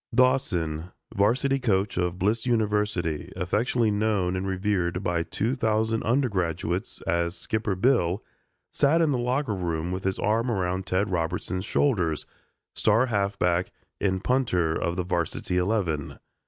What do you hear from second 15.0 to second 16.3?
varsity eleven.